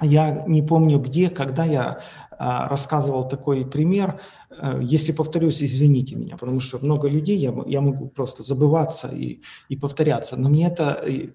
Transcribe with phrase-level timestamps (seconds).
[0.00, 2.00] я не помню где, когда я
[2.38, 4.20] а, рассказывал такой пример.
[4.50, 9.40] Э, если повторюсь, извините меня, потому что много людей, я, я могу просто забываться и,
[9.70, 10.36] и повторяться.
[10.36, 11.28] Но мне эта э,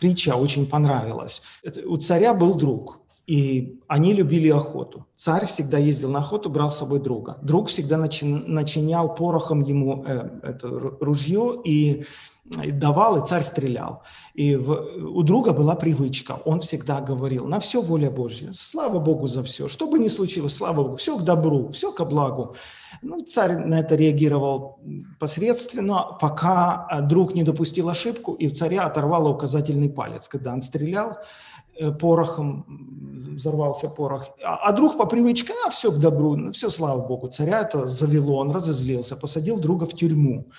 [0.00, 1.42] притча очень понравилась.
[1.62, 5.06] Это, у царя был друг, и они любили охоту.
[5.16, 7.38] Царь всегда ездил на охоту, брал с собой друга.
[7.42, 10.68] Друг всегда начи, начинял порохом ему э, это
[11.00, 12.04] ружье и
[12.44, 14.02] давал, и царь стрелял.
[14.34, 19.26] И в, у друга была привычка, он всегда говорил, на все воля Божья, слава Богу
[19.26, 22.56] за все, что бы ни случилось, слава Богу, все к добру, все к благу.
[23.02, 24.80] Ну, царь на это реагировал
[25.18, 30.60] посредственно, пока э, друг не допустил ошибку, и у царя оторвало указательный палец, когда он
[30.60, 31.18] стрелял
[31.98, 32.66] порохом,
[33.36, 34.28] взорвался порох.
[34.44, 37.28] А, а друг по привычке, а все к добру, ну, все, слава Богу.
[37.28, 40.50] Царя это завело, он разозлился, посадил друга в тюрьму.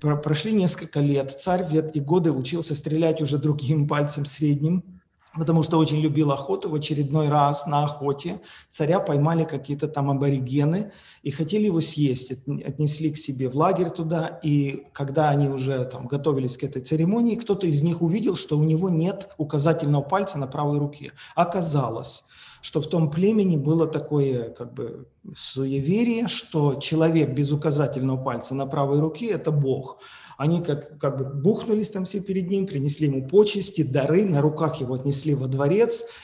[0.00, 1.32] Прошли несколько лет.
[1.32, 4.97] Царь в эти годы учился стрелять уже другим пальцем средним,
[5.38, 6.68] потому что очень любил охоту.
[6.68, 12.32] В очередной раз на охоте царя поймали какие-то там аборигены и хотели его съесть.
[12.64, 17.36] Отнесли к себе в лагерь туда, и когда они уже там готовились к этой церемонии,
[17.36, 21.12] кто-то из них увидел, что у него нет указательного пальца на правой руке.
[21.34, 22.24] Оказалось,
[22.60, 28.66] что в том племени было такое как бы суеверие, что человек без указательного пальца на
[28.66, 29.98] правой руке– это Бог.
[30.38, 34.80] Они как, как бы бухнулись там все перед ним, принесли ему почести, дары, на руках
[34.80, 36.04] его отнесли во дворец–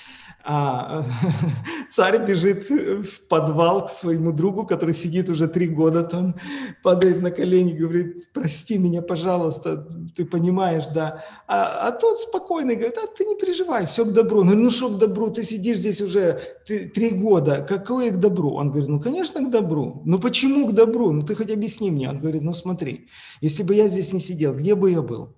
[0.46, 1.04] а
[1.92, 6.36] царь бежит в подвал к своему другу, который сидит уже три года там,
[6.82, 11.24] падает на колени, говорит, прости меня, пожалуйста, ты понимаешь, да.
[11.46, 14.44] А, а тот спокойный говорит, а ты не переживай, все к добру.
[14.44, 18.52] Ну, ну что к добру, ты сидишь здесь уже три года, какое к добру?
[18.52, 20.02] Он говорит, ну, конечно, к добру.
[20.04, 21.10] Ну, почему к добру?
[21.10, 22.10] Ну, ты хоть объясни мне.
[22.10, 23.08] Он говорит, ну, смотри,
[23.40, 25.36] если бы я здесь не сидел, где бы я был?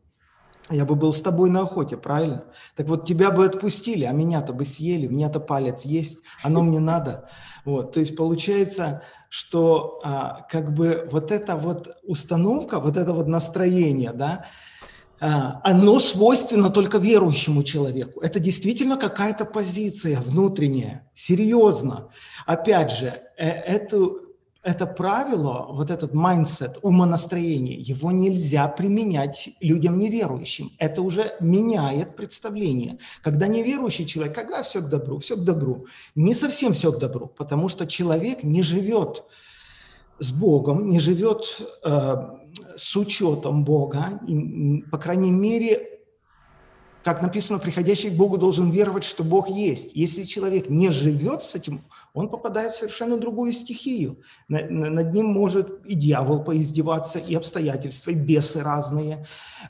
[0.71, 2.45] Я бы был с тобой на охоте, правильно?
[2.75, 6.81] Так вот, тебя бы отпустили, а меня-то бы съели, у меня-то палец есть, оно мне
[6.81, 7.29] надо.
[7.65, 13.27] Вот, то есть получается, что а, как бы вот эта вот установка, вот это вот
[13.27, 14.47] настроение, да,
[15.21, 18.21] а, оно свойственно только верующему человеку.
[18.21, 22.11] Это действительно какая-то позиция внутренняя, серьезно.
[22.45, 24.26] Опять же, э, эту
[24.67, 30.73] это правило, вот этот mindset, умонастроение, его нельзя применять людям неверующим.
[30.79, 32.99] Это уже меняет представление.
[33.23, 35.87] Когда неверующий человек, когда все к добру, все к добру.
[36.17, 39.25] Не совсем все к добру, потому что человек не живет
[40.19, 42.17] с Богом, не живет э,
[42.75, 45.96] с учетом Бога, и, по крайней мере,
[47.07, 49.93] как написано, приходящий к Богу должен веровать, что Бог есть.
[49.95, 51.83] Если человек не живет с этим,
[52.15, 54.19] он попадает в совершенно другую стихию.
[54.49, 59.25] Над ним может и дьявол поиздеваться, и обстоятельства, и бесы разные.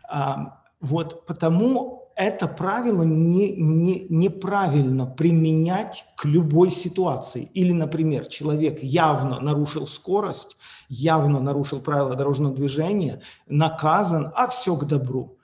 [0.09, 7.51] А, вот потому это правило не, не, неправильно применять к любой ситуации.
[7.53, 10.57] Или, например, человек явно нарушил скорость,
[10.89, 15.37] явно нарушил правила дорожного движения, наказан, а все к добру.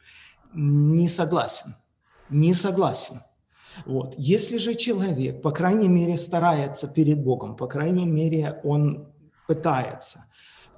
[0.55, 1.75] Не согласен.
[2.33, 3.21] Не согласен.
[3.87, 4.15] Вот.
[4.19, 9.13] Если же человек, по крайней мере, старается перед Богом, по крайней мере, он
[9.47, 10.27] пытается,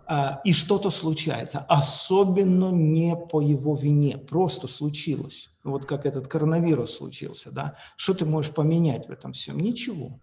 [0.06, 6.96] а, и что-то случается, особенно не по его вине, просто случилось, вот как этот коронавирус
[6.96, 9.58] случился, да, что ты можешь поменять в этом всем?
[9.58, 10.20] Ничего.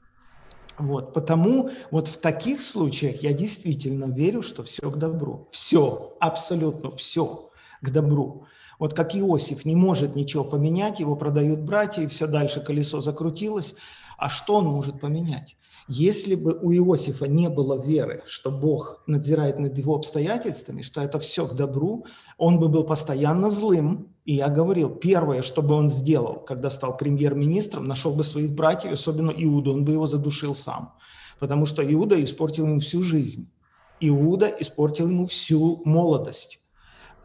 [0.77, 5.49] Вот, потому вот в таких случаях я действительно верю, что все к добру.
[5.51, 8.45] Все, абсолютно все к добру.
[8.81, 13.75] Вот как Иосиф не может ничего поменять, его продают братья, и все дальше колесо закрутилось.
[14.17, 15.55] А что он может поменять?
[15.87, 21.19] Если бы у Иосифа не было веры, что Бог надзирает над его обстоятельствами, что это
[21.19, 22.07] все к добру,
[22.39, 24.15] он бы был постоянно злым.
[24.25, 28.93] И я говорил, первое, что бы он сделал, когда стал премьер-министром, нашел бы своих братьев,
[28.93, 30.95] особенно Иуду, он бы его задушил сам.
[31.39, 33.51] Потому что Иуда испортил ему всю жизнь.
[33.99, 36.60] Иуда испортил ему всю молодость.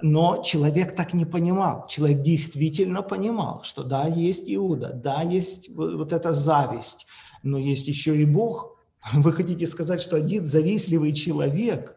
[0.03, 1.87] Но человек так не понимал.
[1.87, 7.07] Человек действительно понимал, что да, есть Иуда, да, есть вот эта зависть,
[7.43, 8.77] но есть еще и Бог.
[9.13, 11.97] Вы хотите сказать, что один завистливый человек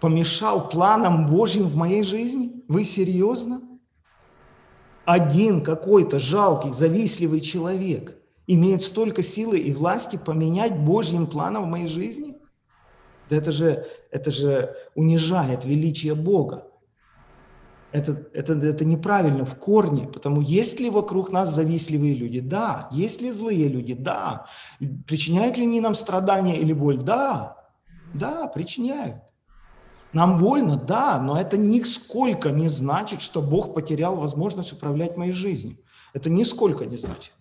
[0.00, 2.62] помешал планам Божьим в моей жизни?
[2.68, 3.60] Вы серьезно?
[5.04, 11.88] Один какой-то жалкий, завистливый человек имеет столько силы и власти поменять Божьим планом в моей
[11.88, 12.36] жизни?
[13.28, 16.67] Да это же, это же унижает величие Бога.
[17.90, 22.40] Это, это, это неправильно в корне, потому есть ли вокруг нас завистливые люди?
[22.40, 22.88] Да.
[22.92, 23.94] Есть ли злые люди?
[23.94, 24.46] Да.
[25.06, 26.98] Причиняют ли они нам страдания или боль?
[26.98, 27.56] Да.
[28.12, 29.16] Да, причиняют.
[30.12, 35.78] Нам больно, да, но это нисколько не значит, что Бог потерял возможность управлять моей жизнью.
[36.14, 37.32] Это нисколько не значит.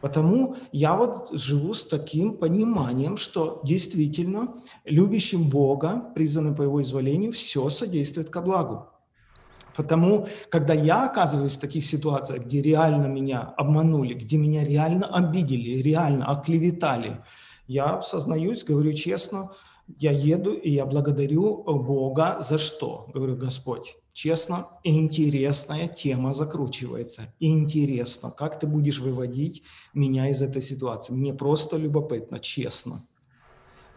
[0.00, 4.54] Потому я вот живу с таким пониманием, что действительно
[4.84, 8.88] любящим Бога, призванным по Его изволению, все содействует ко благу.
[9.76, 15.82] Потому, когда я оказываюсь в таких ситуациях, где реально меня обманули, где меня реально обидели,
[15.82, 17.18] реально оклеветали,
[17.66, 19.50] я сознаюсь, говорю честно,
[19.98, 23.08] я еду и я благодарю Бога за что?
[23.14, 27.34] Говорю, Господь, честно, интересная тема закручивается.
[27.38, 29.62] Интересно, как ты будешь выводить
[29.94, 31.12] меня из этой ситуации.
[31.12, 33.06] Мне просто любопытно, честно.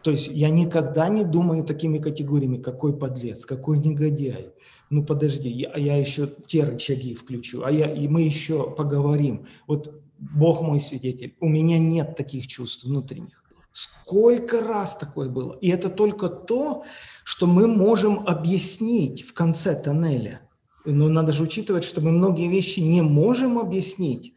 [0.01, 4.53] То есть я никогда не думаю такими категориями, какой подлец, какой негодяй.
[4.89, 9.47] Ну подожди, я, я еще те рычаги включу, а я, и мы еще поговорим.
[9.67, 13.43] Вот Бог мой свидетель, у меня нет таких чувств внутренних.
[13.71, 15.57] Сколько раз такое было?
[15.61, 16.83] И это только то,
[17.23, 20.41] что мы можем объяснить в конце тоннеля.
[20.85, 24.33] Но надо же учитывать, что мы многие вещи не можем объяснить.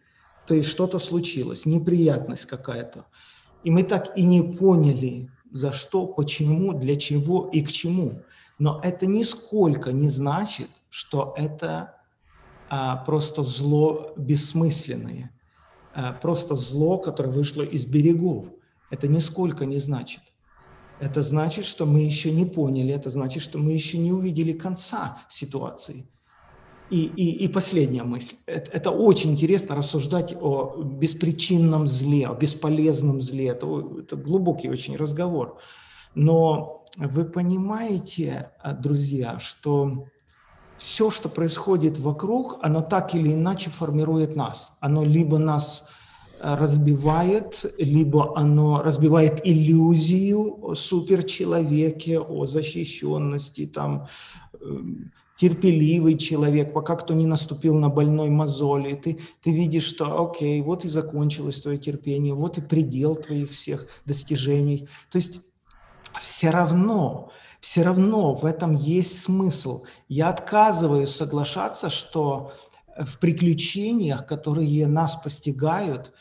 [0.47, 3.07] То есть что-то случилось, неприятность какая-то.
[3.65, 8.23] И мы так и не поняли, за что, почему, для чего и к чему.
[8.63, 11.97] Но это нисколько не значит, что это
[12.71, 15.33] а, просто зло бессмысленное,
[15.93, 18.45] а, просто зло, которое вышло из берегов.
[18.89, 20.21] Это нисколько не значит.
[21.01, 25.19] Это значит, что мы еще не поняли, это значит, что мы еще не увидели конца
[25.29, 26.07] ситуации.
[26.89, 28.37] И, и, и последняя мысль.
[28.47, 33.49] Это, это очень интересно рассуждать о беспричинном зле, о бесполезном зле.
[33.49, 33.67] Это,
[33.99, 35.59] это глубокий очень разговор.
[36.15, 38.51] Но вы понимаете,
[38.81, 40.07] друзья, что
[40.77, 44.73] все, что происходит вокруг, оно так или иначе формирует нас.
[44.81, 45.89] Оно либо нас
[46.43, 54.09] разбивает, либо оно разбивает иллюзию о суперчеловеке, о защищенности, там,
[54.61, 60.61] эм, терпеливый человек, пока кто не наступил на больной мозоли, ты, ты видишь, что окей,
[60.63, 64.89] вот и закончилось твое терпение, вот и предел твоих всех достижений.
[65.13, 65.41] То есть
[66.23, 67.31] все равно,
[67.61, 69.85] все равно в этом есть смысл.
[70.09, 72.53] Я отказываюсь соглашаться, что
[72.97, 76.13] в приключениях, которые нас постигают,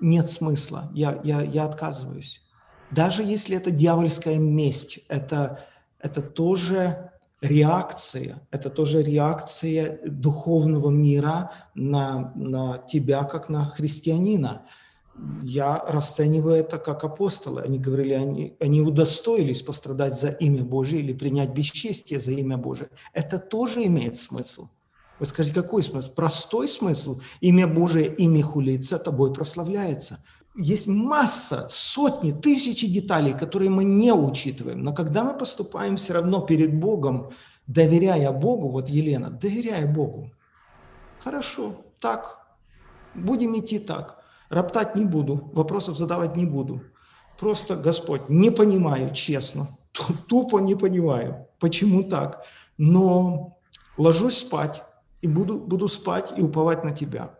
[0.00, 2.42] нет смысла, я, я, я отказываюсь.
[2.90, 5.64] Даже если это дьявольская месть, это,
[5.98, 14.66] это тоже реакция, это тоже реакция духовного мира на, на тебя, как на христианина.
[15.42, 17.62] Я расцениваю это как апостолы.
[17.62, 22.90] Они говорили, они, они удостоились пострадать за имя Божие или принять бесчестие за имя Божие.
[23.12, 24.68] Это тоже имеет смысл.
[25.18, 26.12] Вы скажете, какой смысл?
[26.14, 27.20] Простой смысл.
[27.40, 30.22] Имя Божие, имя хулится, тобой прославляется.
[30.54, 34.82] Есть масса, сотни, тысячи деталей, которые мы не учитываем.
[34.82, 37.30] Но когда мы поступаем все равно перед Богом,
[37.66, 40.30] доверяя Богу, вот Елена, доверяя Богу,
[41.20, 42.56] хорошо, так,
[43.14, 44.17] будем идти так.
[44.48, 46.82] Роптать не буду, вопросов задавать не буду.
[47.38, 49.78] Просто, Господь, не понимаю, честно,
[50.28, 52.44] тупо не понимаю, почему так.
[52.78, 53.58] Но
[53.96, 54.82] ложусь спать,
[55.20, 57.34] и буду, буду спать и уповать на Тебя.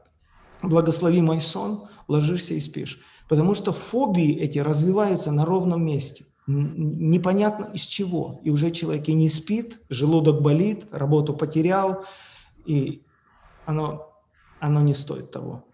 [0.63, 3.01] Благослови мой сон, ложишься и спишь.
[3.29, 6.27] Потому что фобии эти развиваются на ровном месте.
[6.47, 8.41] Непонятно из чего.
[8.43, 12.05] И уже человек и не спит, желудок болит, работу потерял,
[12.65, 13.03] и
[13.67, 14.15] оно,
[14.59, 15.65] оно не стоит того.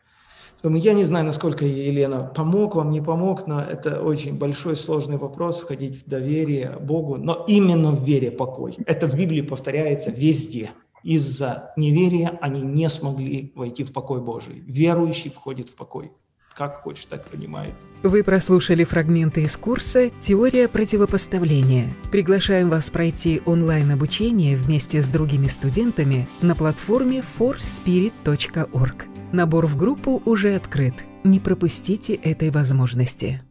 [0.64, 5.18] Поэтому я не знаю, насколько Елена помог вам, не помог, но это очень большой сложный
[5.18, 8.78] вопрос, входить в доверие Богу, но именно в вере покой.
[8.86, 10.70] Это в Библии повторяется везде–
[11.02, 14.64] из-за неверия они не смогли войти в покой Божий.
[14.66, 16.12] Верующий входит в покой.
[16.56, 17.74] Как хочешь, так понимает.
[18.02, 21.88] Вы прослушали фрагменты из курса «Теория противопоставления».
[22.10, 29.13] Приглашаем вас пройти онлайн-обучение вместе с другими студентами на платформе forspirit.org.
[29.34, 30.94] Набор в группу уже открыт.
[31.24, 33.42] Не пропустите этой возможности.